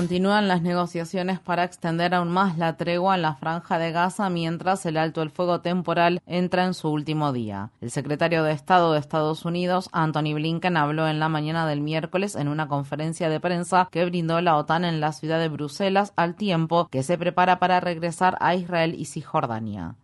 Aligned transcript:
Continúan 0.00 0.48
las 0.48 0.62
negociaciones 0.62 1.40
para 1.40 1.62
extender 1.62 2.14
aún 2.14 2.30
más 2.30 2.56
la 2.56 2.78
tregua 2.78 3.16
en 3.16 3.20
la 3.20 3.34
franja 3.34 3.78
de 3.78 3.92
Gaza 3.92 4.30
mientras 4.30 4.86
el 4.86 4.96
alto 4.96 5.20
el 5.20 5.28
fuego 5.28 5.60
temporal 5.60 6.22
entra 6.24 6.64
en 6.64 6.72
su 6.72 6.88
último 6.88 7.34
día. 7.34 7.70
El 7.82 7.90
secretario 7.90 8.42
de 8.42 8.52
Estado 8.52 8.94
de 8.94 8.98
Estados 8.98 9.44
Unidos, 9.44 9.90
Anthony 9.92 10.32
Blinken, 10.32 10.78
habló 10.78 11.06
en 11.06 11.20
la 11.20 11.28
mañana 11.28 11.66
del 11.66 11.82
miércoles 11.82 12.34
en 12.34 12.48
una 12.48 12.66
conferencia 12.66 13.28
de 13.28 13.40
prensa 13.40 13.90
que 13.92 14.06
brindó 14.06 14.40
la 14.40 14.56
OTAN 14.56 14.86
en 14.86 15.00
la 15.00 15.12
ciudad 15.12 15.38
de 15.38 15.50
Bruselas 15.50 16.14
al 16.16 16.34
tiempo 16.34 16.88
que 16.90 17.02
se 17.02 17.18
prepara 17.18 17.58
para 17.58 17.78
regresar 17.78 18.38
a 18.40 18.54
Israel 18.54 18.94
y 18.96 19.04
Cisjordania. 19.04 19.96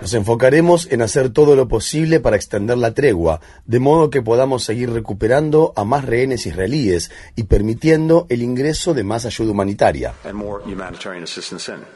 Nos 0.00 0.14
enfocaremos 0.14 0.90
en 0.90 1.02
hacer 1.02 1.30
todo 1.30 1.54
lo 1.54 1.68
posible 1.68 2.18
para 2.18 2.34
extender 2.34 2.76
la 2.76 2.94
tregua, 2.94 3.40
de 3.64 3.78
modo 3.78 4.10
que 4.10 4.22
podamos 4.22 4.64
seguir 4.64 4.90
recuperando 4.90 5.72
a 5.76 5.84
más 5.84 6.04
rehenes 6.04 6.46
israelíes 6.46 7.12
y 7.36 7.44
permitiendo 7.44 8.26
el 8.28 8.42
ingreso 8.42 8.92
de 8.92 9.04
más 9.04 9.24
ayuda 9.24 9.52
humanitaria. 9.52 10.14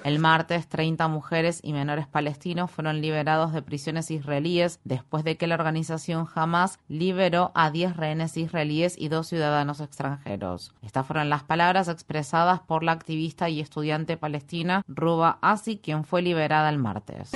El 0.05 0.19
martes, 0.21 0.69
30 0.69 1.09
mujeres 1.09 1.59
y 1.63 1.73
menores 1.73 2.07
palestinos 2.07 2.71
fueron 2.71 3.01
liberados 3.01 3.53
de 3.53 3.63
prisiones 3.63 4.13
israelíes 4.13 4.79
después 4.85 5.25
de 5.25 5.37
que 5.37 5.49
la 5.49 5.57
organización 5.57 6.29
Hamas 6.33 6.79
liberó 6.89 7.51
a 7.57 7.73
10 7.73 7.97
rehenes 7.97 8.37
israelíes 8.37 8.95
y 8.97 9.09
dos 9.09 9.27
ciudadanos 9.27 9.81
extranjeros. 9.81 10.73
Estas 10.83 11.05
fueron 11.05 11.31
las 11.31 11.43
palabras 11.43 11.89
expresadas 11.89 12.61
por 12.61 12.85
la 12.85 12.93
activista 12.93 13.49
y 13.49 13.59
estudiante 13.61 14.17
palestina 14.17 14.85
Ruba 14.87 15.39
As 15.43 15.64
quien 15.83 16.05
fue 16.05 16.23
liberada 16.23 16.69
el 16.69 16.79
martes. 16.79 17.33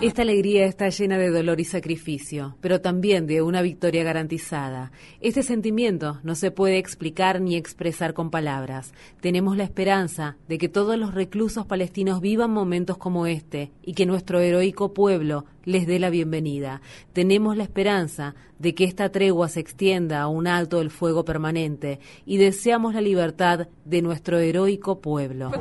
Esta 0.00 0.22
alegría 0.22 0.66
está 0.66 0.88
llena 0.88 1.18
de 1.18 1.30
dolor 1.30 1.60
y 1.60 1.64
sacrificio, 1.64 2.56
pero 2.60 2.80
también 2.80 3.26
de 3.26 3.42
una 3.42 3.62
victoria 3.62 4.04
garantizada. 4.04 4.92
Este 5.20 5.42
sentimiento 5.42 6.18
no 6.22 6.34
se 6.34 6.50
puede 6.50 6.78
explicar 6.78 7.40
ni 7.40 7.56
expresar 7.56 8.14
con 8.14 8.30
palabras. 8.30 8.92
Tenemos 9.20 9.56
la 9.56 9.64
esperanza 9.64 10.36
de 10.48 10.58
que 10.58 10.68
todos 10.68 10.98
los 10.98 11.14
reclusos 11.14 11.66
palestinos 11.66 12.20
vivan 12.20 12.50
momentos 12.50 12.98
como 12.98 13.26
este 13.26 13.72
y 13.82 13.94
que 13.94 14.06
nuestro 14.06 14.40
heroico 14.40 14.92
pueblo 14.92 15.44
les 15.68 15.86
dé 15.86 15.98
la 15.98 16.08
bienvenida. 16.08 16.80
Tenemos 17.12 17.54
la 17.54 17.62
esperanza 17.62 18.34
de 18.58 18.74
que 18.74 18.84
esta 18.84 19.10
tregua 19.10 19.50
se 19.50 19.60
extienda 19.60 20.22
a 20.22 20.26
un 20.26 20.46
alto 20.46 20.80
el 20.80 20.90
fuego 20.90 21.26
permanente 21.26 22.00
y 22.24 22.38
deseamos 22.38 22.94
la 22.94 23.02
libertad 23.02 23.68
de 23.84 24.00
nuestro 24.00 24.38
heroico 24.38 25.00
pueblo. 25.02 25.52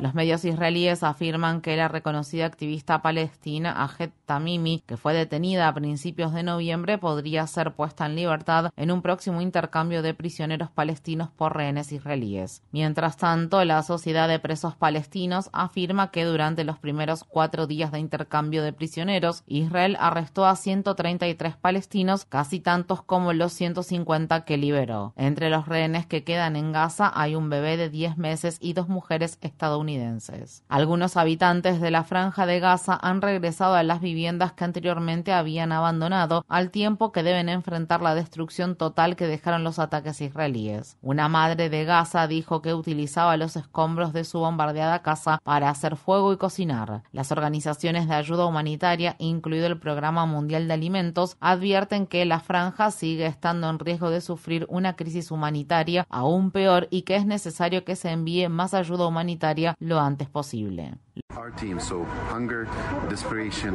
Los 0.00 0.14
medios 0.14 0.44
israelíes 0.46 1.02
afirman 1.02 1.60
que 1.60 1.76
la 1.76 1.88
reconocida 1.88 2.46
activista 2.46 3.02
palestina 3.02 3.84
Ahed 3.84 4.10
Tamimi, 4.24 4.82
que 4.86 4.96
fue 4.96 5.12
detenida 5.12 5.68
a 5.68 5.74
principios 5.74 6.32
de 6.32 6.42
noviembre, 6.42 6.96
podría 6.96 7.46
ser 7.46 7.72
puesta 7.74 8.06
en 8.06 8.16
libertad 8.16 8.70
en 8.76 8.90
un 8.90 9.02
próximo 9.02 9.42
intercambio 9.42 10.00
de 10.00 10.14
prisioneros 10.14 10.70
palestinos 10.70 11.28
por 11.28 11.54
rehenes 11.54 11.92
israelíes. 11.92 12.62
Mientras 12.72 13.18
tanto, 13.18 13.62
la 13.64 13.82
Sociedad 13.82 14.26
de 14.26 14.38
Presos 14.38 14.74
Palestinos 14.74 15.50
afirma 15.52 16.10
que 16.10 16.24
durante 16.24 16.64
los 16.64 16.78
primeros 16.78 17.24
cuatro 17.24 17.66
días 17.66 17.92
de 17.92 17.98
intercambio 17.98 18.62
de 18.62 18.72
prisioneros, 18.72 19.44
Israel 19.46 19.98
arrestó 20.00 20.46
a 20.46 20.56
133 20.56 21.56
palestinos, 21.56 22.24
casi 22.24 22.60
tantos 22.60 23.02
como 23.02 23.34
los 23.34 23.52
150 23.52 24.46
que 24.46 24.56
liberó. 24.56 25.12
Entre 25.16 25.50
los 25.50 25.68
rehenes 25.68 26.06
que 26.06 26.24
quedan 26.24 26.56
en 26.56 26.72
Gaza 26.72 27.12
hay 27.14 27.34
un 27.34 27.50
bebé 27.50 27.59
de 27.60 27.90
10 27.90 28.18
meses 28.18 28.58
y 28.60 28.72
dos 28.72 28.88
mujeres 28.88 29.38
estadounidenses. 29.40 30.64
Algunos 30.68 31.16
habitantes 31.16 31.80
de 31.80 31.90
la 31.90 32.04
franja 32.04 32.46
de 32.46 32.60
Gaza 32.60 32.98
han 33.00 33.22
regresado 33.22 33.74
a 33.74 33.82
las 33.82 34.00
viviendas 34.00 34.52
que 34.52 34.64
anteriormente 34.64 35.32
habían 35.32 35.72
abandonado, 35.72 36.44
al 36.48 36.70
tiempo 36.70 37.12
que 37.12 37.22
deben 37.22 37.48
enfrentar 37.48 38.02
la 38.02 38.14
destrucción 38.14 38.76
total 38.76 39.16
que 39.16 39.26
dejaron 39.26 39.64
los 39.64 39.78
ataques 39.78 40.20
israelíes. 40.20 40.96
Una 41.02 41.28
madre 41.28 41.68
de 41.68 41.84
Gaza 41.84 42.26
dijo 42.26 42.62
que 42.62 42.74
utilizaba 42.74 43.36
los 43.36 43.56
escombros 43.56 44.12
de 44.12 44.24
su 44.24 44.38
bombardeada 44.38 45.02
casa 45.02 45.40
para 45.44 45.70
hacer 45.70 45.96
fuego 45.96 46.32
y 46.32 46.36
cocinar. 46.36 47.02
Las 47.12 47.32
organizaciones 47.32 48.08
de 48.08 48.14
ayuda 48.14 48.46
humanitaria, 48.46 49.16
incluido 49.18 49.66
el 49.66 49.78
Programa 49.78 50.26
Mundial 50.26 50.68
de 50.68 50.74
Alimentos, 50.74 51.36
advierten 51.40 52.06
que 52.06 52.24
la 52.24 52.40
franja 52.40 52.90
sigue 52.90 53.26
estando 53.26 53.68
en 53.68 53.78
riesgo 53.78 54.10
de 54.10 54.20
sufrir 54.20 54.66
una 54.68 54.96
crisis 54.96 55.30
humanitaria 55.30 56.06
aún 56.08 56.50
peor 56.50 56.88
y 56.90 57.02
que 57.02 57.16
es 57.16 57.26
necesario 57.26 57.49
que 57.84 57.96
se 57.96 58.10
envíe 58.10 58.48
más 58.48 58.74
ayuda 58.74 59.06
humanitaria 59.06 59.74
lo 59.78 60.00
antes 60.00 60.28
posible. 60.28 60.94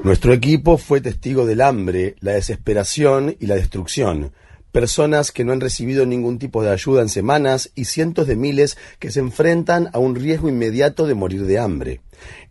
Nuestro 0.03 0.33
equipo 0.33 0.77
fue 0.77 1.01
testigo 1.01 1.45
del 1.45 1.61
hambre, 1.61 2.15
la 2.19 2.31
desesperación 2.33 3.35
y 3.39 3.47
la 3.47 3.55
destrucción. 3.55 4.31
Personas 4.75 5.31
que 5.31 5.45
no 5.45 5.53
han 5.53 5.61
recibido 5.61 6.05
ningún 6.05 6.37
tipo 6.37 6.61
de 6.61 6.69
ayuda 6.69 7.01
en 7.01 7.07
semanas 7.07 7.71
y 7.75 7.85
cientos 7.85 8.27
de 8.27 8.35
miles 8.35 8.77
que 8.99 9.09
se 9.09 9.21
enfrentan 9.21 9.89
a 9.93 9.99
un 9.99 10.15
riesgo 10.15 10.49
inmediato 10.49 11.07
de 11.07 11.13
morir 11.13 11.45
de 11.45 11.59
hambre. 11.59 12.01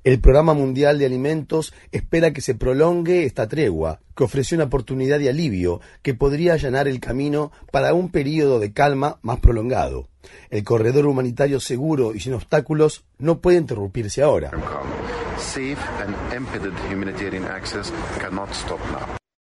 El 0.05 0.21
Programa 0.21 0.55
Mundial 0.55 0.99
de 0.99 1.05
Alimentos 1.05 1.75
espera 1.93 2.33
que 2.33 2.41
se 2.41 2.55
prolongue 2.55 3.27
esta 3.27 3.47
tregua, 3.47 4.01
que 4.17 4.25
ofreció 4.25 4.57
una 4.57 4.65
oportunidad 4.65 5.19
de 5.19 5.29
alivio 5.29 5.83
que 6.01 6.15
podría 6.15 6.55
allanar 6.55 6.89
el 6.89 6.99
camino 6.99 7.53
para 7.71 7.93
un 7.93 8.09
periodo 8.09 8.59
de 8.59 8.73
calma 8.73 9.19
más 9.21 9.41
prolongado. 9.41 10.09
El 10.49 10.65
corredor 10.65 11.05
humanitario 11.05 11.61
seguro 11.61 12.15
y 12.15 12.21
sin 12.21 12.33
obstáculos 12.33 13.05
no 13.19 13.43
puede 13.43 13.59
interrumpirse 13.59 14.23
ahora. 14.23 14.51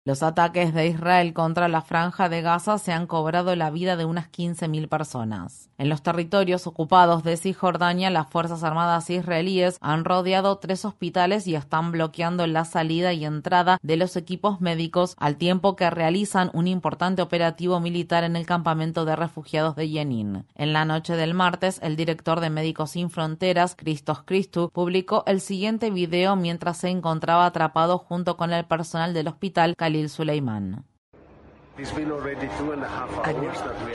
Los 0.06 0.22
ataques 0.22 0.74
de 0.74 0.86
Israel 0.86 1.32
contra 1.32 1.66
la 1.66 1.80
franja 1.80 2.28
de 2.28 2.42
Gaza 2.42 2.76
se 2.76 2.92
han 2.92 3.06
cobrado 3.06 3.56
la 3.56 3.70
vida 3.70 3.96
de 3.96 4.04
unas 4.04 4.30
15.000 4.30 4.86
personas. 4.86 5.70
En 5.78 5.88
los 5.88 6.02
territorios 6.02 6.66
ocupados 6.66 7.24
de 7.24 7.38
Cisjordania, 7.38 8.10
las 8.10 8.28
Fuerzas 8.28 8.64
Armadas 8.64 9.08
israelíes 9.08 9.78
han 9.80 10.04
rodeado 10.04 10.58
tres 10.58 10.84
hospitales 10.84 11.46
y 11.46 11.54
están 11.54 11.90
bloqueando 11.90 12.46
la 12.46 12.66
salida 12.66 13.14
y 13.14 13.24
entrada 13.24 13.78
de 13.80 13.96
los 13.96 14.16
equipos 14.16 14.60
médicos 14.60 15.16
al 15.18 15.36
tiempo 15.36 15.74
que 15.74 15.88
realizan 15.88 16.50
un 16.52 16.66
importante 16.66 17.22
operativo 17.22 17.80
militar 17.80 18.24
en 18.24 18.36
el 18.36 18.44
campamento 18.44 19.06
de 19.06 19.16
refugiados 19.16 19.74
de 19.74 19.88
Jenin. 19.88 20.44
En 20.54 20.74
la 20.74 20.84
noche 20.84 21.16
del 21.16 21.32
martes, 21.32 21.80
el 21.82 21.96
director 21.96 22.40
de 22.40 22.50
Médicos 22.50 22.90
Sin 22.90 23.08
Fronteras, 23.08 23.74
Christos 23.74 24.22
Christou, 24.26 24.68
publicó 24.70 25.24
el 25.26 25.40
siguiente 25.40 25.88
video 25.88 26.36
mientras 26.36 26.76
se 26.76 26.90
encontraba 26.90 27.46
atrapado 27.46 27.96
junto 27.96 28.36
con 28.36 28.52
el 28.52 28.66
personal 28.66 29.14
del 29.14 29.28
hospital 29.28 29.74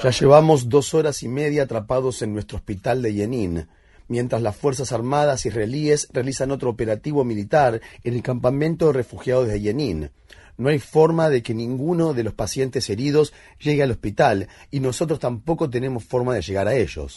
ya 0.04 0.10
llevamos 0.10 0.68
dos 0.68 0.94
horas 0.94 1.24
y 1.24 1.30
media 1.30 1.64
atrapados 1.64 2.22
en 2.22 2.34
nuestro 2.34 2.58
hospital 2.58 3.02
de 3.02 3.14
Yenin, 3.14 3.68
mientras 4.10 4.42
las 4.42 4.58
Fuerzas 4.58 4.92
Armadas 4.92 5.46
israelíes 5.46 6.10
realizan 6.12 6.52
otro 6.52 6.70
operativo 6.70 7.24
militar 7.24 7.80
en 8.04 8.14
el 8.16 8.22
campamento 8.22 8.88
de 8.88 8.94
refugiados 8.94 9.48
de 9.48 9.62
Yenin. 9.62 10.12
No 10.58 10.68
hay 10.68 10.80
forma 10.80 11.30
de 11.30 11.42
que 11.42 11.54
ninguno 11.54 12.14
de 12.14 12.26
los 12.26 12.34
pacientes 12.34 12.90
heridos 12.90 13.34
llegue 13.60 13.82
al 13.82 13.92
hospital 13.92 14.50
y 14.70 14.82
nosotros 14.82 15.18
tampoco 15.18 15.70
tenemos 15.70 16.04
forma 16.04 16.36
de 16.36 16.42
llegar 16.42 16.68
a 16.68 16.76
ellos. 16.76 17.14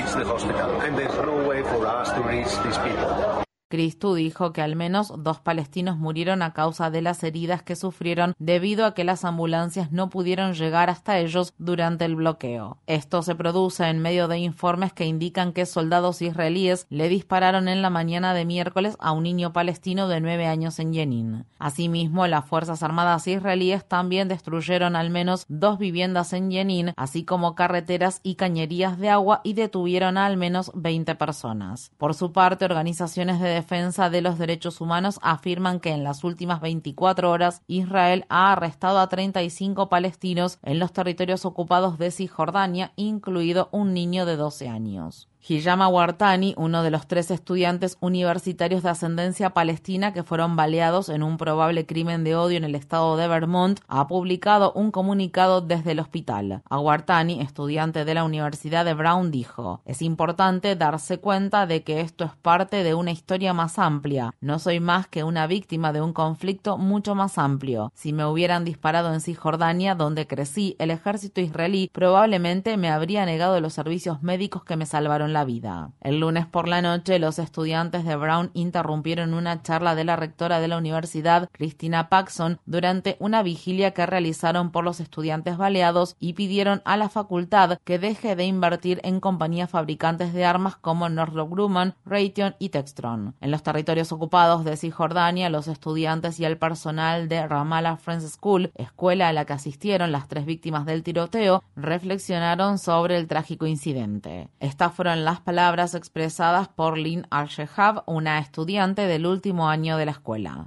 Cristu 3.72 4.12
dijo 4.12 4.52
que 4.52 4.60
al 4.60 4.76
menos 4.76 5.14
dos 5.16 5.40
palestinos 5.40 5.96
murieron 5.96 6.42
a 6.42 6.52
causa 6.52 6.90
de 6.90 7.00
las 7.00 7.24
heridas 7.24 7.62
que 7.62 7.74
sufrieron 7.74 8.34
debido 8.38 8.84
a 8.84 8.92
que 8.92 9.02
las 9.02 9.24
ambulancias 9.24 9.92
no 9.92 10.10
pudieron 10.10 10.52
llegar 10.52 10.90
hasta 10.90 11.18
ellos 11.18 11.54
durante 11.56 12.04
el 12.04 12.16
bloqueo. 12.16 12.76
Esto 12.86 13.22
se 13.22 13.34
produce 13.34 13.88
en 13.88 14.00
medio 14.00 14.28
de 14.28 14.36
informes 14.36 14.92
que 14.92 15.06
indican 15.06 15.54
que 15.54 15.64
soldados 15.64 16.20
israelíes 16.20 16.86
le 16.90 17.08
dispararon 17.08 17.66
en 17.66 17.80
la 17.80 17.88
mañana 17.88 18.34
de 18.34 18.44
miércoles 18.44 18.94
a 19.00 19.12
un 19.12 19.22
niño 19.22 19.54
palestino 19.54 20.06
de 20.06 20.20
nueve 20.20 20.46
años 20.46 20.78
en 20.78 20.92
Jenin. 20.92 21.46
Asimismo, 21.58 22.26
las 22.26 22.44
Fuerzas 22.44 22.82
Armadas 22.82 23.26
israelíes 23.26 23.88
también 23.88 24.28
destruyeron 24.28 24.96
al 24.96 25.08
menos 25.08 25.46
dos 25.48 25.78
viviendas 25.78 26.34
en 26.34 26.50
Jenin, 26.50 26.92
así 26.98 27.24
como 27.24 27.54
carreteras 27.54 28.20
y 28.22 28.34
cañerías 28.34 28.98
de 28.98 29.08
agua 29.08 29.40
y 29.44 29.54
detuvieron 29.54 30.18
a 30.18 30.26
al 30.26 30.36
menos 30.36 30.70
20 30.74 31.14
personas. 31.14 31.90
Por 31.96 32.12
su 32.12 32.32
parte, 32.32 32.66
organizaciones 32.66 33.40
de 33.40 33.61
defensa 33.62 34.10
de 34.10 34.22
los 34.22 34.38
derechos 34.38 34.80
humanos 34.80 35.20
afirman 35.22 35.78
que 35.78 35.90
en 35.90 36.02
las 36.02 36.24
últimas 36.24 36.60
24 36.60 37.30
horas 37.30 37.62
Israel 37.68 38.26
ha 38.28 38.50
arrestado 38.50 38.98
a 38.98 39.08
35 39.08 39.88
palestinos 39.88 40.58
en 40.64 40.80
los 40.80 40.92
territorios 40.92 41.44
ocupados 41.44 41.96
de 41.96 42.10
Cisjordania, 42.10 42.92
incluido 42.96 43.68
un 43.70 43.94
niño 43.94 44.26
de 44.26 44.34
12 44.34 44.68
años. 44.68 45.31
Hiyama 45.44 45.88
Wartani, 45.88 46.54
uno 46.56 46.84
de 46.84 46.92
los 46.92 47.08
tres 47.08 47.32
estudiantes 47.32 47.96
universitarios 47.98 48.84
de 48.84 48.90
ascendencia 48.90 49.50
palestina 49.50 50.12
que 50.12 50.22
fueron 50.22 50.54
baleados 50.54 51.08
en 51.08 51.24
un 51.24 51.36
probable 51.36 51.84
crimen 51.84 52.22
de 52.22 52.36
odio 52.36 52.58
en 52.58 52.62
el 52.62 52.76
estado 52.76 53.16
de 53.16 53.26
Vermont, 53.26 53.80
ha 53.88 54.06
publicado 54.06 54.72
un 54.74 54.92
comunicado 54.92 55.60
desde 55.60 55.92
el 55.92 55.98
hospital. 55.98 56.62
Wartani, 56.70 57.40
estudiante 57.40 58.04
de 58.04 58.14
la 58.14 58.22
Universidad 58.22 58.84
de 58.84 58.94
Brown, 58.94 59.32
dijo, 59.32 59.80
es 59.84 60.00
importante 60.00 60.76
darse 60.76 61.18
cuenta 61.18 61.66
de 61.66 61.82
que 61.82 62.02
esto 62.02 62.24
es 62.24 62.36
parte 62.40 62.84
de 62.84 62.94
una 62.94 63.10
historia 63.10 63.52
más 63.52 63.80
amplia. 63.80 64.36
No 64.40 64.60
soy 64.60 64.78
más 64.78 65.08
que 65.08 65.24
una 65.24 65.48
víctima 65.48 65.92
de 65.92 66.02
un 66.02 66.12
conflicto 66.12 66.78
mucho 66.78 67.16
más 67.16 67.36
amplio. 67.36 67.90
Si 67.96 68.12
me 68.12 68.24
hubieran 68.24 68.64
disparado 68.64 69.12
en 69.12 69.20
Cisjordania, 69.20 69.96
donde 69.96 70.28
crecí, 70.28 70.76
el 70.78 70.92
ejército 70.92 71.40
israelí 71.40 71.90
probablemente 71.92 72.76
me 72.76 72.90
habría 72.90 73.26
negado 73.26 73.60
los 73.60 73.72
servicios 73.72 74.22
médicos 74.22 74.62
que 74.62 74.76
me 74.76 74.86
salvaron 74.86 75.31
la 75.32 75.44
vida. 75.44 75.90
El 76.00 76.20
lunes 76.20 76.46
por 76.46 76.68
la 76.68 76.82
noche, 76.82 77.18
los 77.18 77.38
estudiantes 77.38 78.04
de 78.04 78.16
Brown 78.16 78.50
interrumpieron 78.54 79.34
una 79.34 79.62
charla 79.62 79.94
de 79.94 80.04
la 80.04 80.16
rectora 80.16 80.60
de 80.60 80.68
la 80.68 80.76
universidad, 80.76 81.48
Christina 81.52 82.08
Paxson, 82.08 82.58
durante 82.66 83.16
una 83.18 83.42
vigilia 83.42 83.92
que 83.92 84.06
realizaron 84.06 84.70
por 84.70 84.84
los 84.84 85.00
estudiantes 85.00 85.56
baleados 85.56 86.16
y 86.18 86.34
pidieron 86.34 86.82
a 86.84 86.96
la 86.96 87.08
facultad 87.08 87.78
que 87.84 87.98
deje 87.98 88.36
de 88.36 88.44
invertir 88.44 89.00
en 89.02 89.20
compañías 89.20 89.70
fabricantes 89.70 90.32
de 90.32 90.44
armas 90.44 90.76
como 90.76 91.08
Northrop 91.08 91.50
Grumman, 91.50 91.94
Raytheon 92.04 92.56
y 92.58 92.70
Textron. 92.70 93.34
En 93.40 93.50
los 93.50 93.62
territorios 93.62 94.12
ocupados 94.12 94.64
de 94.64 94.76
Cisjordania, 94.76 95.50
los 95.50 95.68
estudiantes 95.68 96.38
y 96.40 96.44
el 96.44 96.58
personal 96.58 97.28
de 97.28 97.46
Ramallah 97.46 97.96
Friends 97.96 98.32
School, 98.32 98.72
escuela 98.74 99.28
a 99.28 99.32
la 99.32 99.44
que 99.44 99.52
asistieron 99.52 100.12
las 100.12 100.28
tres 100.28 100.46
víctimas 100.46 100.86
del 100.86 101.02
tiroteo, 101.02 101.62
reflexionaron 101.76 102.78
sobre 102.78 103.16
el 103.16 103.26
trágico 103.26 103.66
incidente. 103.66 104.48
Estas 104.60 104.92
fueron 104.92 105.21
las 105.24 105.40
palabras 105.40 105.94
expresadas 105.94 106.68
por 106.68 106.98
Lynn 106.98 107.26
Arshehab, 107.30 108.02
una 108.06 108.38
estudiante 108.38 109.06
del 109.06 109.26
último 109.26 109.68
año 109.68 109.96
de 109.96 110.06
la 110.06 110.12
escuela. 110.12 110.66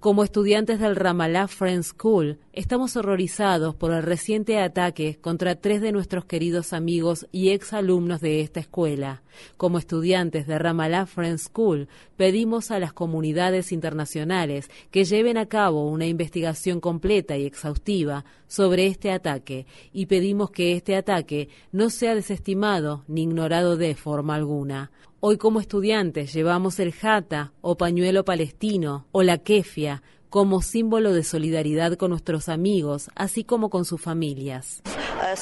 Como 0.00 0.22
estudiantes 0.22 0.78
del 0.78 0.94
Ramallah 0.94 1.48
Friends 1.48 1.88
School, 1.88 2.38
estamos 2.52 2.96
horrorizados 2.96 3.74
por 3.74 3.92
el 3.92 4.04
reciente 4.04 4.60
ataque 4.60 5.18
contra 5.20 5.56
tres 5.56 5.80
de 5.80 5.90
nuestros 5.90 6.24
queridos 6.24 6.72
amigos 6.72 7.26
y 7.32 7.48
exalumnos 7.48 8.20
de 8.20 8.40
esta 8.40 8.60
escuela. 8.60 9.24
Como 9.56 9.76
estudiantes 9.76 10.46
de 10.46 10.56
Ramallah 10.56 11.06
Friends 11.06 11.46
School, 11.48 11.88
pedimos 12.16 12.70
a 12.70 12.78
las 12.78 12.92
comunidades 12.92 13.72
internacionales 13.72 14.70
que 14.92 15.02
lleven 15.02 15.36
a 15.36 15.46
cabo 15.46 15.90
una 15.90 16.06
investigación 16.06 16.78
completa 16.78 17.36
y 17.36 17.44
exhaustiva 17.44 18.24
sobre 18.46 18.86
este 18.86 19.10
ataque 19.10 19.66
y 19.92 20.06
pedimos 20.06 20.52
que 20.52 20.76
este 20.76 20.94
ataque 20.94 21.48
no 21.72 21.90
sea 21.90 22.14
desestimado 22.14 23.02
ni 23.08 23.24
ignorado 23.24 23.76
de 23.76 23.96
forma 23.96 24.36
alguna. 24.36 24.92
Hoy 25.20 25.36
como 25.36 25.58
estudiantes 25.58 26.32
llevamos 26.32 26.78
el 26.78 26.92
jata 26.92 27.52
o 27.60 27.76
pañuelo 27.76 28.24
palestino 28.24 29.08
o 29.10 29.24
la 29.24 29.38
kefia 29.38 30.00
como 30.30 30.62
símbolo 30.62 31.12
de 31.12 31.24
solidaridad 31.24 31.94
con 31.94 32.10
nuestros 32.10 32.48
amigos, 32.48 33.10
así 33.16 33.42
como 33.42 33.68
con 33.68 33.84
sus 33.84 34.00
familias. 34.00 34.80
Uh, 34.86 35.34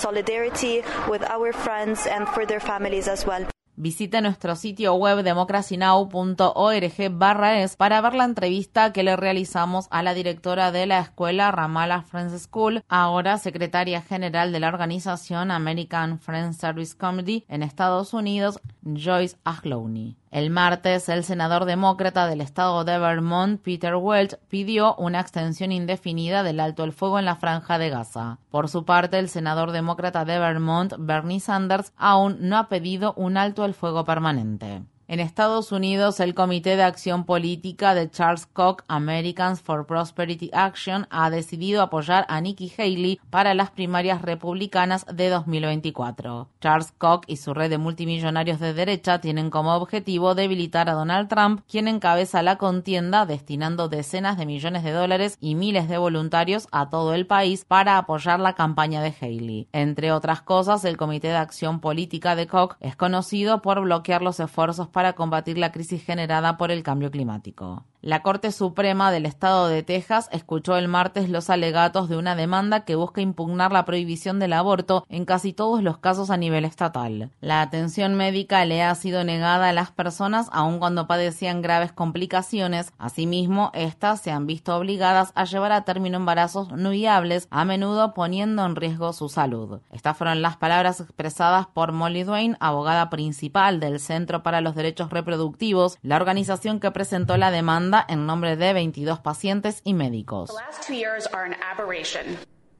Visite 3.78 4.22
nuestro 4.22 4.56
sitio 4.56 4.94
web 4.94 5.22
democracynow.org 5.22 7.10
barra 7.10 7.60
es 7.60 7.76
para 7.76 8.00
ver 8.00 8.14
la 8.14 8.24
entrevista 8.24 8.90
que 8.90 9.02
le 9.02 9.16
realizamos 9.16 9.86
a 9.90 10.02
la 10.02 10.14
directora 10.14 10.72
de 10.72 10.86
la 10.86 11.00
escuela 11.00 11.52
Ramallah 11.52 12.00
Friends 12.00 12.40
School, 12.44 12.82
ahora 12.88 13.36
secretaria 13.36 14.00
general 14.00 14.50
de 14.50 14.60
la 14.60 14.68
organización 14.68 15.50
American 15.50 16.18
Friends 16.18 16.56
Service 16.56 16.96
Committee 16.96 17.44
en 17.48 17.62
Estados 17.62 18.14
Unidos, 18.14 18.60
Joyce 18.82 19.36
Ahlowny. 19.44 20.16
El 20.30 20.50
martes, 20.50 21.08
el 21.08 21.24
senador 21.24 21.64
demócrata 21.64 22.26
del 22.26 22.40
estado 22.40 22.84
de 22.84 22.98
Vermont, 22.98 23.60
Peter 23.62 23.94
Welch, 23.94 24.36
pidió 24.48 24.94
una 24.96 25.20
extensión 25.20 25.72
indefinida 25.72 26.42
del 26.42 26.60
alto 26.60 26.84
el 26.84 26.92
fuego 26.92 27.18
en 27.18 27.24
la 27.24 27.36
franja 27.36 27.78
de 27.78 27.90
Gaza. 27.90 28.38
Por 28.50 28.68
su 28.68 28.84
parte, 28.84 29.18
el 29.18 29.28
senador 29.28 29.72
demócrata 29.72 30.24
de 30.24 30.38
Vermont, 30.38 30.94
Bernie 30.98 31.40
Sanders, 31.40 31.92
aún 31.96 32.38
no 32.40 32.58
ha 32.58 32.68
pedido 32.68 33.14
un 33.16 33.36
alto 33.36 33.64
el 33.64 33.74
fuego 33.74 34.04
permanente. 34.04 34.82
En 35.08 35.20
Estados 35.20 35.70
Unidos, 35.70 36.18
el 36.18 36.34
Comité 36.34 36.74
de 36.74 36.82
Acción 36.82 37.26
Política 37.26 37.94
de 37.94 38.10
Charles 38.10 38.46
Koch 38.46 38.82
Americans 38.88 39.60
for 39.60 39.86
Prosperity 39.86 40.50
Action 40.52 41.06
ha 41.10 41.30
decidido 41.30 41.80
apoyar 41.80 42.26
a 42.28 42.40
Nikki 42.40 42.72
Haley 42.76 43.20
para 43.30 43.54
las 43.54 43.70
primarias 43.70 44.20
republicanas 44.22 45.06
de 45.06 45.28
2024. 45.28 46.48
Charles 46.60 46.92
Koch 46.98 47.22
y 47.28 47.36
su 47.36 47.54
red 47.54 47.70
de 47.70 47.78
multimillonarios 47.78 48.58
de 48.58 48.74
derecha 48.74 49.20
tienen 49.20 49.48
como 49.48 49.76
objetivo 49.76 50.34
debilitar 50.34 50.90
a 50.90 50.94
Donald 50.94 51.28
Trump, 51.28 51.60
quien 51.70 51.86
encabeza 51.86 52.42
la 52.42 52.56
contienda 52.56 53.26
destinando 53.26 53.88
decenas 53.88 54.36
de 54.36 54.46
millones 54.46 54.82
de 54.82 54.90
dólares 54.90 55.38
y 55.40 55.54
miles 55.54 55.88
de 55.88 55.98
voluntarios 55.98 56.66
a 56.72 56.90
todo 56.90 57.14
el 57.14 57.28
país 57.28 57.64
para 57.64 57.96
apoyar 57.96 58.40
la 58.40 58.54
campaña 58.54 59.00
de 59.02 59.14
Haley. 59.20 59.68
Entre 59.72 60.10
otras 60.10 60.42
cosas, 60.42 60.84
el 60.84 60.96
Comité 60.96 61.28
de 61.28 61.36
Acción 61.36 61.78
Política 61.78 62.34
de 62.34 62.48
Koch 62.48 62.74
es 62.80 62.96
conocido 62.96 63.62
por 63.62 63.80
bloquear 63.80 64.20
los 64.20 64.40
esfuerzos 64.40 64.88
para 64.96 65.12
combatir 65.12 65.58
la 65.58 65.72
crisis 65.72 66.02
generada 66.02 66.56
por 66.56 66.70
el 66.70 66.82
cambio 66.82 67.10
climático. 67.10 67.84
La 68.06 68.22
Corte 68.22 68.52
Suprema 68.52 69.10
del 69.10 69.26
Estado 69.26 69.66
de 69.66 69.82
Texas 69.82 70.28
escuchó 70.30 70.76
el 70.76 70.86
martes 70.86 71.28
los 71.28 71.50
alegatos 71.50 72.08
de 72.08 72.16
una 72.16 72.36
demanda 72.36 72.84
que 72.84 72.94
busca 72.94 73.20
impugnar 73.20 73.72
la 73.72 73.84
prohibición 73.84 74.38
del 74.38 74.52
aborto 74.52 75.04
en 75.08 75.24
casi 75.24 75.52
todos 75.52 75.82
los 75.82 75.98
casos 75.98 76.30
a 76.30 76.36
nivel 76.36 76.64
estatal. 76.64 77.32
La 77.40 77.62
atención 77.62 78.14
médica 78.14 78.64
le 78.64 78.84
ha 78.84 78.94
sido 78.94 79.24
negada 79.24 79.70
a 79.70 79.72
las 79.72 79.90
personas 79.90 80.48
aun 80.52 80.78
cuando 80.78 81.08
padecían 81.08 81.62
graves 81.62 81.90
complicaciones. 81.90 82.92
Asimismo, 82.96 83.72
estas 83.74 84.20
se 84.20 84.30
han 84.30 84.46
visto 84.46 84.76
obligadas 84.76 85.32
a 85.34 85.42
llevar 85.42 85.72
a 85.72 85.82
término 85.84 86.16
embarazos 86.16 86.70
no 86.70 86.90
viables, 86.90 87.48
a 87.50 87.64
menudo 87.64 88.14
poniendo 88.14 88.64
en 88.64 88.76
riesgo 88.76 89.12
su 89.14 89.28
salud. 89.28 89.80
Estas 89.90 90.16
fueron 90.16 90.42
las 90.42 90.56
palabras 90.56 91.00
expresadas 91.00 91.66
por 91.66 91.90
Molly 91.90 92.22
Dwayne, 92.22 92.56
abogada 92.60 93.10
principal 93.10 93.80
del 93.80 93.98
Centro 93.98 94.44
para 94.44 94.60
los 94.60 94.76
Derechos 94.76 95.10
Reproductivos, 95.10 95.98
la 96.02 96.14
organización 96.14 96.78
que 96.78 96.92
presentó 96.92 97.36
la 97.36 97.50
demanda 97.50 97.95
en 98.08 98.26
nombre 98.26 98.56
de 98.56 98.72
22 98.72 99.20
pacientes 99.20 99.80
y 99.84 99.94
médicos. 99.94 100.50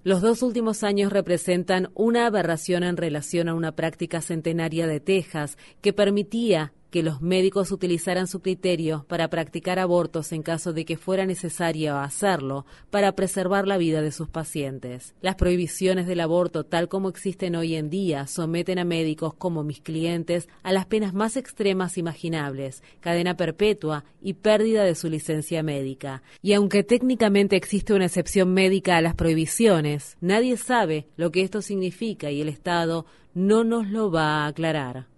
Los 0.02 0.20
dos 0.20 0.42
últimos 0.42 0.84
años 0.84 1.12
representan 1.12 1.90
una 1.94 2.26
aberración 2.26 2.84
en 2.84 2.96
relación 2.96 3.48
a 3.48 3.54
una 3.54 3.72
práctica 3.72 4.20
centenaria 4.20 4.86
de 4.86 5.00
Texas 5.00 5.58
que 5.80 5.92
permitía 5.92 6.72
que 6.96 7.02
los 7.02 7.20
médicos 7.20 7.72
utilizaran 7.72 8.26
su 8.26 8.40
criterio 8.40 9.04
para 9.06 9.28
practicar 9.28 9.78
abortos 9.78 10.32
en 10.32 10.42
caso 10.42 10.72
de 10.72 10.86
que 10.86 10.96
fuera 10.96 11.26
necesario 11.26 11.98
hacerlo 11.98 12.64
para 12.88 13.12
preservar 13.12 13.68
la 13.68 13.76
vida 13.76 14.00
de 14.00 14.10
sus 14.10 14.30
pacientes. 14.30 15.14
Las 15.20 15.34
prohibiciones 15.34 16.06
del 16.06 16.20
aborto 16.20 16.64
tal 16.64 16.88
como 16.88 17.10
existen 17.10 17.54
hoy 17.54 17.74
en 17.74 17.90
día 17.90 18.26
someten 18.26 18.78
a 18.78 18.86
médicos 18.86 19.34
como 19.34 19.62
mis 19.62 19.82
clientes 19.82 20.48
a 20.62 20.72
las 20.72 20.86
penas 20.86 21.12
más 21.12 21.36
extremas 21.36 21.98
imaginables, 21.98 22.82
cadena 23.00 23.36
perpetua 23.36 24.06
y 24.22 24.32
pérdida 24.32 24.82
de 24.82 24.94
su 24.94 25.10
licencia 25.10 25.62
médica. 25.62 26.22
Y 26.40 26.54
aunque 26.54 26.82
técnicamente 26.82 27.56
existe 27.56 27.92
una 27.92 28.06
excepción 28.06 28.54
médica 28.54 28.96
a 28.96 29.02
las 29.02 29.14
prohibiciones, 29.14 30.16
nadie 30.22 30.56
sabe 30.56 31.08
lo 31.18 31.30
que 31.30 31.42
esto 31.42 31.60
significa 31.60 32.30
y 32.30 32.40
el 32.40 32.48
Estado 32.48 33.04
no 33.34 33.64
nos 33.64 33.86
lo 33.86 34.10
va 34.10 34.44
a 34.44 34.46
aclarar. 34.46 35.14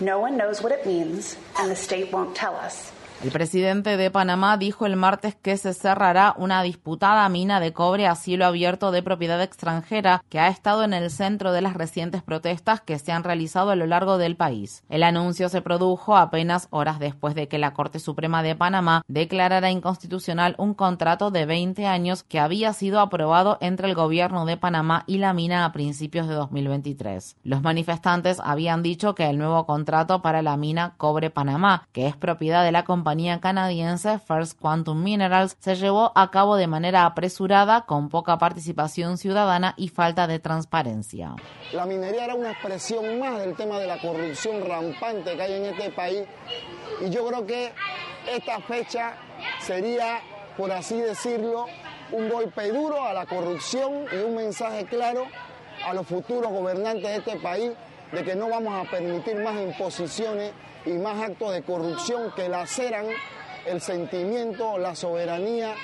No 0.00 0.18
one 0.18 0.36
knows 0.36 0.62
what 0.62 0.72
it 0.72 0.86
means, 0.86 1.36
and 1.58 1.70
the 1.70 1.76
state 1.76 2.12
won't 2.12 2.34
tell 2.34 2.56
us. 2.56 2.90
El 3.22 3.30
presidente 3.30 3.96
de 3.96 4.10
Panamá 4.10 4.58
dijo 4.58 4.86
el 4.86 4.96
martes 4.96 5.34
que 5.34 5.56
se 5.56 5.72
cerrará 5.72 6.34
una 6.36 6.62
disputada 6.62 7.26
mina 7.28 7.58
de 7.58 7.72
cobre 7.72 8.06
a 8.06 8.16
cielo 8.16 8.44
abierto 8.44 8.90
de 8.90 9.02
propiedad 9.02 9.40
extranjera 9.40 10.22
que 10.28 10.40
ha 10.40 10.48
estado 10.48 10.84
en 10.84 10.92
el 10.92 11.10
centro 11.10 11.52
de 11.52 11.62
las 11.62 11.74
recientes 11.74 12.22
protestas 12.22 12.80
que 12.82 12.98
se 12.98 13.12
han 13.12 13.24
realizado 13.24 13.70
a 13.70 13.76
lo 13.76 13.86
largo 13.86 14.18
del 14.18 14.36
país. 14.36 14.84
El 14.90 15.02
anuncio 15.02 15.48
se 15.48 15.62
produjo 15.62 16.16
apenas 16.16 16.68
horas 16.70 16.98
después 16.98 17.34
de 17.34 17.48
que 17.48 17.56
la 17.56 17.72
Corte 17.72 17.98
Suprema 17.98 18.42
de 18.42 18.56
Panamá 18.56 19.02
declarara 19.08 19.70
inconstitucional 19.70 20.54
un 20.58 20.74
contrato 20.74 21.30
de 21.30 21.46
20 21.46 21.86
años 21.86 22.24
que 22.24 22.40
había 22.40 22.72
sido 22.74 23.00
aprobado 23.00 23.56
entre 23.62 23.88
el 23.88 23.94
gobierno 23.94 24.44
de 24.44 24.58
Panamá 24.58 25.04
y 25.06 25.18
la 25.18 25.32
mina 25.32 25.64
a 25.64 25.72
principios 25.72 26.28
de 26.28 26.34
2023. 26.34 27.36
Los 27.42 27.62
manifestantes 27.62 28.38
habían 28.44 28.82
dicho 28.82 29.14
que 29.14 29.30
el 29.30 29.38
nuevo 29.38 29.64
contrato 29.64 30.20
para 30.20 30.42
la 30.42 30.56
mina 30.56 30.94
Cobre 30.98 31.30
Panamá, 31.30 31.88
que 31.92 32.06
es 32.06 32.16
propiedad 32.16 32.64
de 32.64 32.72
la 32.72 32.84
compañía 32.84 33.03
canadiense 33.40 34.18
First 34.18 34.58
Quantum 34.58 35.02
Minerals 35.02 35.56
se 35.60 35.76
llevó 35.76 36.12
a 36.14 36.30
cabo 36.30 36.56
de 36.56 36.66
manera 36.66 37.04
apresurada, 37.04 37.82
con 37.82 38.08
poca 38.08 38.38
participación 38.38 39.18
ciudadana 39.18 39.74
y 39.76 39.88
falta 39.88 40.26
de 40.26 40.38
transparencia. 40.38 41.34
La 41.72 41.86
minería 41.86 42.24
era 42.24 42.34
una 42.34 42.52
expresión 42.52 43.18
más 43.18 43.38
del 43.38 43.54
tema 43.54 43.78
de 43.78 43.86
la 43.86 43.98
corrupción 44.00 44.66
rampante 44.66 45.36
que 45.36 45.42
hay 45.42 45.52
en 45.52 45.64
este 45.66 45.90
país 45.90 46.22
y 47.04 47.10
yo 47.10 47.26
creo 47.26 47.46
que 47.46 47.72
esta 48.32 48.60
fecha 48.60 49.14
sería, 49.60 50.20
por 50.56 50.72
así 50.72 51.00
decirlo, 51.00 51.66
un 52.12 52.28
golpe 52.28 52.72
duro 52.72 53.04
a 53.04 53.12
la 53.12 53.26
corrupción 53.26 54.06
y 54.12 54.16
un 54.24 54.34
mensaje 54.34 54.86
claro 54.86 55.26
a 55.86 55.92
los 55.92 56.06
futuros 56.06 56.50
gobernantes 56.50 57.02
de 57.02 57.16
este 57.16 57.36
país 57.36 57.72
de 58.12 58.24
que 58.24 58.34
no 58.34 58.48
vamos 58.48 58.74
a 58.74 58.90
permitir 58.90 59.36
más 59.36 59.60
imposiciones 59.60 60.52
y 60.86 60.92
más 60.92 61.22
actos 61.22 61.52
de 61.52 61.62
corrupción 61.62 62.32
que 62.34 62.48
laceran 62.48 63.06
el 63.66 63.80
sentimiento, 63.80 64.78
la 64.78 64.94
soberanía 64.94 65.74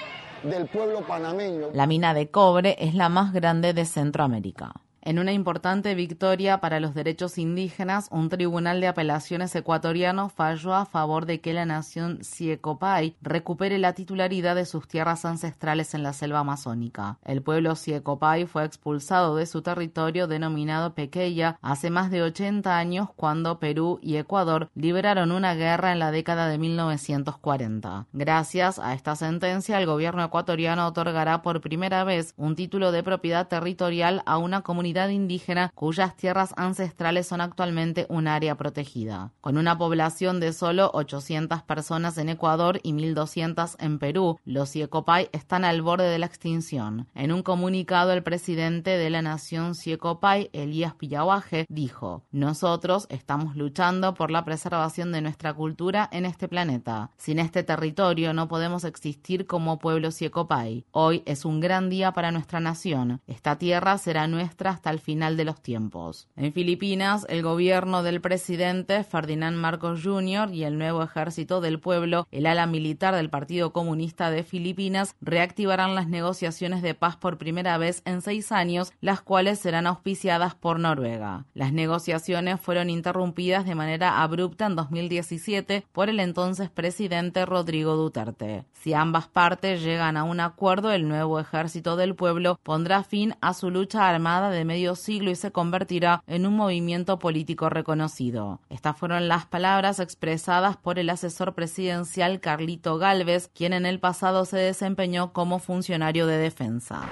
del 0.42 0.66
pueblo 0.66 1.07
panameño. 1.07 1.69
La 1.73 1.87
mina 1.87 2.14
de 2.14 2.30
cobre 2.30 2.76
es 2.78 2.95
la 2.95 3.09
más 3.09 3.33
grande 3.33 3.73
de 3.73 3.85
Centroamérica. 3.85 4.73
En 5.02 5.19
una 5.19 5.33
importante 5.33 5.95
victoria 5.95 6.59
para 6.59 6.78
los 6.78 6.95
derechos 6.95 7.38
indígenas, 7.38 8.09
un 8.11 8.28
tribunal 8.28 8.83
de 8.83 8.87
apelaciones 8.87 9.54
ecuatoriano 9.57 10.28
falló 10.28 10.75
a 10.75 10.85
favor 10.85 11.25
de 11.25 11.40
que 11.40 11.54
la 11.54 11.64
nación 11.64 12.23
Siecopay 12.23 13.16
recupere 13.23 13.78
la 13.78 13.95
titularidad 13.95 14.57
de 14.57 14.66
sus 14.66 14.87
tierras 14.87 15.25
ancestrales 15.25 15.95
en 15.95 16.02
la 16.02 16.12
selva 16.12 16.40
amazónica. 16.40 17.19
El 17.25 17.40
pueblo 17.40 17.76
Siecopay 17.76 18.45
fue 18.45 18.66
expulsado 18.66 19.37
de 19.37 19.47
su 19.47 19.62
territorio 19.62 20.26
denominado 20.26 20.95
Pequeya 20.95 21.59
hace 21.62 21.88
más 21.88 22.11
de 22.11 22.21
80 22.21 22.76
años 22.76 23.09
cuando 23.16 23.59
Perú 23.59 24.00
y 24.02 24.16
Ecuador 24.16 24.69
liberaron 24.75 25.33
una 25.33 25.54
guerra 25.54 25.92
en 25.92 25.99
la 25.99 26.11
década 26.11 26.49
de 26.49 26.59
1940. 26.59 28.07
Gracias 28.12 28.78
a 28.78 28.92
esta 28.92 29.16
sentencia, 29.16 29.78
el 29.78 29.87
gobierno 29.87 30.23
ecuatoriano 30.23 30.87
otorgará 30.87 31.40
por 31.40 31.62
primera 31.62 32.04
vez 32.04 32.35
un 32.37 32.54
título 32.54 32.92
de 32.92 33.02
propiedad 33.02 33.49
territorial 33.49 34.23
a 34.26 34.37
una 34.37 34.61
comunidad 34.61 34.89
indígena 35.11 35.70
cuyas 35.75 36.16
tierras 36.16 36.52
ancestrales 36.56 37.26
son 37.26 37.40
actualmente 37.40 38.06
un 38.09 38.28
área 38.28 38.56
protegida. 38.56 39.32
Con 39.40 39.56
una 39.56 39.78
población 39.78 40.40
de 40.40 40.52
solo 40.52 40.90
800 40.92 41.62
personas 41.62 42.18
en 42.18 42.28
Ecuador 42.28 42.80
y 42.82 42.92
1.200 42.92 43.76
en 43.78 43.99
Perú, 43.99 44.38
los 44.44 44.70
Siecopay 44.70 45.28
están 45.32 45.64
al 45.64 45.82
borde 45.82 46.09
de 46.09 46.18
la 46.18 46.26
extinción. 46.26 47.06
En 47.14 47.32
un 47.32 47.42
comunicado, 47.42 48.12
el 48.12 48.23
presidente 48.23 48.97
de 48.97 49.11
la 49.11 49.23
nación 49.23 49.75
Siecopay, 49.75 50.50
Elías 50.52 50.94
Pillahuaje, 50.94 51.66
dijo: 51.68 52.25
Nosotros 52.30 53.06
estamos 53.11 53.56
luchando 53.56 54.14
por 54.14 54.30
la 54.30 54.44
preservación 54.44 55.12
de 55.12 55.23
nuestra 55.23 55.54
cultura 55.54 56.09
en 56.12 56.26
este 56.26 56.49
planeta. 56.49 57.11
Sin 57.16 57.38
este 57.38 57.62
territorio 57.62 58.32
no 58.32 58.49
podemos 58.49 58.85
existir 58.85 59.47
como 59.47 59.78
pueblo 59.78 60.11
Siecopay. 60.11 60.85
Hoy 60.90 61.23
es 61.26 61.44
un 61.44 61.61
gran 61.61 61.90
día 61.90 62.12
para 62.12 62.32
nuestra 62.32 62.61
nación. 62.61 63.20
Esta 63.26 63.56
tierra 63.56 63.99
será 63.99 64.26
nuestra 64.26 64.70
hasta 64.81 64.91
el 64.91 64.99
final 64.99 65.37
de 65.37 65.45
los 65.45 65.61
tiempos. 65.61 66.27
En 66.37 66.55
Filipinas, 66.55 67.27
el 67.29 67.43
gobierno 67.43 68.03
del 68.03 68.23
presidente 68.23 69.05
Ferdinand 69.05 69.59
Marcos 69.59 70.01
Jr. 70.03 70.55
y 70.55 70.65
el 70.65 70.79
nuevo 70.79 71.03
ejército 71.03 71.61
del 71.61 71.81
pueblo, 71.81 72.27
el 72.31 72.47
ala 72.47 72.65
militar 72.65 73.15
del 73.15 73.29
Partido 73.29 73.75
Comunista 73.75 74.31
de 74.31 74.43
Filipinas, 74.43 75.17
reactivarán 75.21 75.95
las 75.95 76.09
negociaciones 76.09 76.81
de 76.81 76.95
paz 76.95 77.19
por 77.19 77.37
primera 77.37 77.77
vez 77.77 78.01
en 78.07 78.23
seis 78.23 78.53
años, 78.53 78.95
las 79.03 79.21
cuales 79.21 79.59
serán 79.59 79.87
auspiciadas 79.87 80.55
por 80.55 80.81
Noruega. 80.81 81.45
Las 81.53 81.75
negociaciones 81.75 82.59
fueron 82.59 82.89
interrumpidas 82.89 83.67
de 83.67 83.75
manera 83.75 84.23
abrupta 84.23 84.65
en 84.65 84.77
2017 84.77 85.85
por 85.93 86.09
el 86.09 86.21
entonces 86.21 86.71
presidente 86.71 87.45
Rodrigo 87.45 87.97
Duterte. 87.97 88.65
Si 88.73 88.95
ambas 88.95 89.29
partes 89.29 89.83
llegan 89.83 90.17
a 90.17 90.25
un 90.25 90.41
acuerdo, 90.41 90.91
el 90.91 91.07
nuevo 91.07 91.39
ejército 91.39 91.97
del 91.97 92.15
pueblo 92.15 92.59
pondrá 92.63 93.05
fin 93.05 93.35
a 93.43 93.53
su 93.53 93.71
lucha 93.71 94.09
armada 94.09 94.49
de 94.49 94.65
medio 94.71 94.95
siglo 94.95 95.33
y 95.33 95.35
se 95.35 95.50
convertirá 95.50 96.23
en 96.29 96.47
un 96.47 96.55
movimiento 96.55 97.19
político 97.19 97.69
reconocido. 97.69 98.61
Estas 98.71 98.97
fueron 98.97 99.27
las 99.27 99.45
palabras 99.45 99.99
expresadas 99.99 100.77
por 100.77 101.00
el 101.00 101.11
asesor 101.11 101.57
presidencial 101.57 102.39
Carlito 102.39 102.97
Galvez, 102.97 103.50
quien 103.53 103.73
en 103.73 103.85
el 103.85 103.99
pasado 103.99 104.45
se 104.45 104.59
desempeñó 104.59 105.33
como 105.33 105.59
funcionario 105.59 106.29
de 106.29 106.37
defensa. 106.37 107.11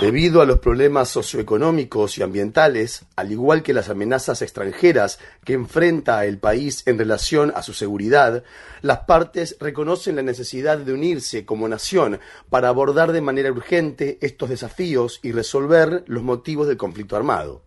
Debido 0.00 0.42
a 0.42 0.46
los 0.46 0.58
problemas 0.58 1.10
socioeconómicos 1.10 2.18
y 2.18 2.24
ambientales, 2.24 3.06
al 3.14 3.30
igual 3.30 3.62
que 3.62 3.72
las 3.72 3.90
amenazas 3.90 4.42
extranjeras 4.42 5.20
que 5.44 5.52
enfrenta 5.52 6.24
el 6.24 6.38
país 6.38 6.82
en 6.88 6.98
relación 6.98 7.52
a 7.54 7.62
su 7.62 7.72
seguridad, 7.72 8.42
las 8.82 8.98
partes 9.00 9.56
reconocen 9.60 10.16
la 10.16 10.22
necesidad 10.22 10.78
de 10.78 10.92
unirse 10.92 11.46
como 11.46 11.68
nación 11.68 12.18
para 12.50 12.68
abordar 12.68 13.12
de 13.12 13.20
manera 13.20 13.52
urgente 13.52 14.18
estos 14.20 14.48
desafíos 14.48 15.03
y 15.22 15.32
resolver 15.32 16.04
los 16.06 16.22
motivos 16.22 16.66
del 16.66 16.76
conflicto 16.76 17.16
armado. 17.16 17.62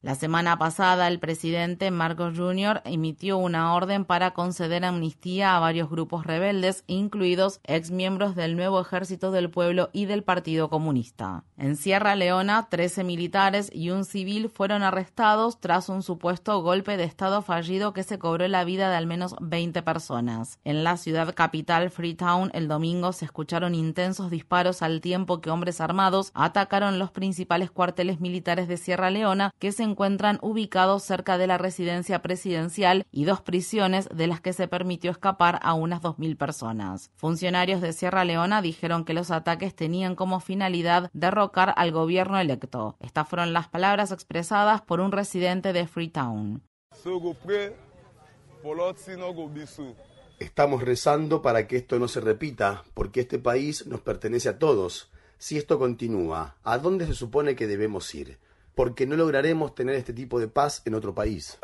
La 0.00 0.14
semana 0.14 0.56
pasada, 0.58 1.08
el 1.08 1.18
presidente 1.18 1.90
Marcos 1.90 2.38
Jr. 2.38 2.82
emitió 2.84 3.36
una 3.36 3.74
orden 3.74 4.04
para 4.04 4.30
conceder 4.30 4.84
amnistía 4.84 5.56
a 5.56 5.58
varios 5.58 5.90
grupos 5.90 6.24
rebeldes, 6.24 6.84
incluidos 6.86 7.58
exmiembros 7.64 8.36
del 8.36 8.54
nuevo 8.54 8.80
Ejército 8.80 9.32
del 9.32 9.50
Pueblo 9.50 9.90
y 9.92 10.04
del 10.04 10.22
Partido 10.22 10.70
Comunista. 10.70 11.42
En 11.56 11.74
Sierra 11.74 12.14
Leona, 12.14 12.68
13 12.70 13.02
militares 13.02 13.70
y 13.74 13.90
un 13.90 14.04
civil 14.04 14.48
fueron 14.48 14.84
arrestados 14.84 15.58
tras 15.58 15.88
un 15.88 16.04
supuesto 16.04 16.62
golpe 16.62 16.96
de 16.96 17.02
Estado 17.02 17.42
fallido 17.42 17.92
que 17.92 18.04
se 18.04 18.20
cobró 18.20 18.46
la 18.46 18.62
vida 18.62 18.90
de 18.90 18.96
al 18.96 19.08
menos 19.08 19.34
20 19.40 19.82
personas. 19.82 20.60
En 20.62 20.84
la 20.84 20.96
ciudad 20.96 21.34
capital 21.34 21.90
Freetown, 21.90 22.52
el 22.54 22.68
domingo 22.68 23.12
se 23.12 23.24
escucharon 23.24 23.74
intensos 23.74 24.30
disparos 24.30 24.80
al 24.82 25.00
tiempo 25.00 25.40
que 25.40 25.50
hombres 25.50 25.80
armados 25.80 26.30
atacaron 26.34 27.00
los 27.00 27.10
principales 27.10 27.72
cuarteles 27.72 28.20
militares 28.20 28.68
de 28.68 28.76
Sierra 28.76 29.10
Leona 29.10 29.52
que 29.58 29.72
se 29.72 29.87
encuentran 29.88 30.38
ubicados 30.42 31.02
cerca 31.02 31.38
de 31.38 31.46
la 31.46 31.58
residencia 31.58 32.22
presidencial 32.22 33.06
y 33.10 33.24
dos 33.24 33.40
prisiones 33.40 34.08
de 34.14 34.26
las 34.26 34.40
que 34.40 34.52
se 34.52 34.68
permitió 34.68 35.10
escapar 35.10 35.58
a 35.62 35.74
unas 35.74 36.02
2.000 36.02 36.36
personas. 36.36 37.10
Funcionarios 37.16 37.80
de 37.80 37.92
Sierra 37.92 38.24
Leona 38.24 38.62
dijeron 38.62 39.04
que 39.04 39.14
los 39.14 39.30
ataques 39.30 39.74
tenían 39.74 40.14
como 40.14 40.40
finalidad 40.40 41.10
derrocar 41.12 41.74
al 41.76 41.92
gobierno 41.92 42.38
electo. 42.38 42.96
Estas 43.00 43.28
fueron 43.28 43.52
las 43.52 43.68
palabras 43.68 44.12
expresadas 44.12 44.82
por 44.82 45.00
un 45.00 45.12
residente 45.12 45.72
de 45.72 45.86
Freetown. 45.86 46.62
Estamos 50.38 50.82
rezando 50.82 51.42
para 51.42 51.66
que 51.66 51.76
esto 51.76 51.98
no 51.98 52.06
se 52.08 52.20
repita, 52.20 52.84
porque 52.94 53.20
este 53.20 53.38
país 53.38 53.86
nos 53.86 54.00
pertenece 54.00 54.48
a 54.48 54.58
todos. 54.58 55.10
Si 55.38 55.56
esto 55.56 55.78
continúa, 55.78 56.56
¿a 56.64 56.78
dónde 56.78 57.06
se 57.06 57.14
supone 57.14 57.54
que 57.54 57.66
debemos 57.66 58.12
ir? 58.14 58.38
Porque 58.78 59.08
no 59.08 59.16
lograremos 59.16 59.74
tener 59.74 59.96
este 59.96 60.12
tipo 60.12 60.38
de 60.38 60.46
paz 60.46 60.82
en 60.84 60.94
otro 60.94 61.12
país. 61.12 61.58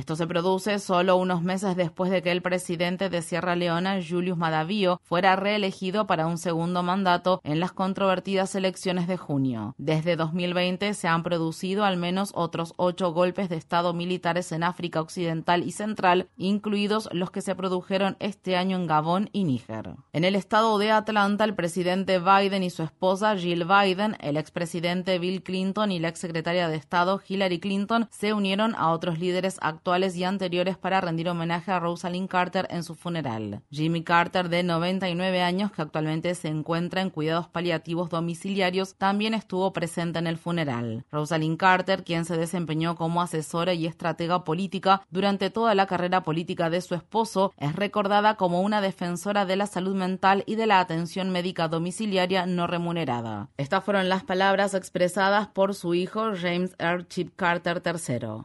Esto 0.00 0.16
se 0.16 0.26
produce 0.26 0.78
solo 0.78 1.18
unos 1.18 1.42
meses 1.42 1.76
después 1.76 2.10
de 2.10 2.22
que 2.22 2.32
el 2.32 2.40
presidente 2.40 3.10
de 3.10 3.20
Sierra 3.20 3.54
Leona, 3.54 4.00
Julius 4.02 4.38
Madavío, 4.38 4.98
fuera 5.04 5.36
reelegido 5.36 6.06
para 6.06 6.26
un 6.26 6.38
segundo 6.38 6.82
mandato 6.82 7.42
en 7.44 7.60
las 7.60 7.72
controvertidas 7.72 8.54
elecciones 8.54 9.06
de 9.08 9.18
junio. 9.18 9.74
Desde 9.76 10.16
2020 10.16 10.94
se 10.94 11.06
han 11.06 11.22
producido 11.22 11.84
al 11.84 11.98
menos 11.98 12.32
otros 12.34 12.72
ocho 12.78 13.12
golpes 13.12 13.50
de 13.50 13.56
Estado 13.56 13.92
militares 13.92 14.52
en 14.52 14.62
África 14.62 15.02
Occidental 15.02 15.64
y 15.64 15.72
Central, 15.72 16.30
incluidos 16.38 17.10
los 17.12 17.30
que 17.30 17.42
se 17.42 17.54
produjeron 17.54 18.16
este 18.20 18.56
año 18.56 18.78
en 18.78 18.86
Gabón 18.86 19.28
y 19.34 19.44
Níger. 19.44 19.96
En 20.14 20.24
el 20.24 20.34
estado 20.34 20.78
de 20.78 20.92
Atlanta, 20.92 21.44
el 21.44 21.54
presidente 21.54 22.20
Biden 22.20 22.62
y 22.62 22.70
su 22.70 22.82
esposa 22.82 23.36
Jill 23.36 23.66
Biden, 23.66 24.16
el 24.20 24.38
expresidente 24.38 25.18
Bill 25.18 25.42
Clinton 25.42 25.92
y 25.92 25.98
la 25.98 26.08
exsecretaria 26.08 26.68
de 26.68 26.76
Estado 26.76 27.20
Hillary 27.28 27.60
Clinton 27.60 28.08
se 28.10 28.32
unieron 28.32 28.74
a 28.76 28.92
otros 28.92 29.18
líderes 29.18 29.58
actuales 29.60 29.89
y 29.90 30.22
anteriores 30.22 30.78
para 30.78 31.00
rendir 31.00 31.28
homenaje 31.28 31.72
a 31.72 31.80
Rosalind 31.80 32.28
Carter 32.28 32.68
en 32.70 32.84
su 32.84 32.94
funeral. 32.94 33.62
Jimmy 33.70 34.04
Carter, 34.04 34.48
de 34.48 34.62
99 34.62 35.42
años, 35.42 35.72
que 35.72 35.82
actualmente 35.82 36.32
se 36.36 36.46
encuentra 36.46 37.02
en 37.02 37.10
cuidados 37.10 37.48
paliativos 37.48 38.08
domiciliarios, 38.08 38.94
también 38.94 39.34
estuvo 39.34 39.72
presente 39.72 40.20
en 40.20 40.28
el 40.28 40.38
funeral. 40.38 41.04
Rosalind 41.10 41.58
Carter, 41.58 42.04
quien 42.04 42.24
se 42.24 42.36
desempeñó 42.36 42.94
como 42.94 43.20
asesora 43.20 43.74
y 43.74 43.86
estratega 43.86 44.44
política 44.44 45.02
durante 45.10 45.50
toda 45.50 45.74
la 45.74 45.86
carrera 45.86 46.22
política 46.22 46.70
de 46.70 46.82
su 46.82 46.94
esposo, 46.94 47.52
es 47.56 47.74
recordada 47.74 48.36
como 48.36 48.60
una 48.60 48.80
defensora 48.80 49.44
de 49.44 49.56
la 49.56 49.66
salud 49.66 49.96
mental 49.96 50.44
y 50.46 50.54
de 50.54 50.68
la 50.68 50.78
atención 50.78 51.30
médica 51.30 51.66
domiciliaria 51.66 52.46
no 52.46 52.68
remunerada. 52.68 53.48
Estas 53.56 53.82
fueron 53.82 54.08
las 54.08 54.22
palabras 54.22 54.74
expresadas 54.74 55.48
por 55.48 55.74
su 55.74 55.94
hijo 55.94 56.30
James 56.40 56.76
R. 56.78 57.08
Chip 57.08 57.34
Carter 57.34 57.82
III. 57.84 58.44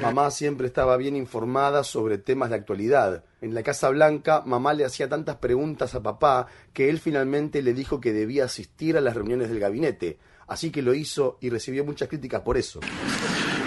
Mamá 0.00 0.30
siempre 0.30 0.66
estaba 0.66 0.96
bien 0.96 1.16
informada 1.16 1.84
sobre 1.84 2.18
temas 2.18 2.50
de 2.50 2.56
actualidad. 2.56 3.24
En 3.40 3.54
la 3.54 3.62
Casa 3.62 3.88
Blanca, 3.88 4.42
mamá 4.44 4.74
le 4.74 4.84
hacía 4.84 5.08
tantas 5.08 5.36
preguntas 5.36 5.94
a 5.94 6.02
papá 6.02 6.48
que 6.72 6.90
él 6.90 6.98
finalmente 7.00 7.62
le 7.62 7.74
dijo 7.74 8.00
que 8.00 8.12
debía 8.12 8.44
asistir 8.44 8.96
a 8.96 9.00
las 9.00 9.14
reuniones 9.14 9.48
del 9.48 9.60
gabinete. 9.60 10.18
Así 10.46 10.70
que 10.70 10.82
lo 10.82 10.92
hizo 10.92 11.38
y 11.40 11.48
recibió 11.50 11.84
muchas 11.84 12.08
críticas 12.08 12.42
por 12.42 12.58
eso. 12.58 12.80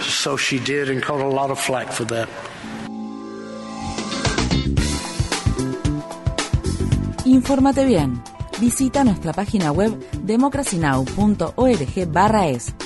So 0.00 0.36
she 0.36 0.60
did 0.60 0.90
and 0.90 1.02
caught 1.02 1.20
a 1.20 1.28
lot 1.28 1.50
of 1.50 1.58
flack 1.58 1.90
for 1.90 2.06
that. 2.06 2.28
Infórmate 7.24 7.84
bien. 7.84 8.22
Visita 8.60 9.02
nuestra 9.02 9.32
página 9.32 9.72
web 9.72 9.98
democracynow.org/es. 10.22 12.85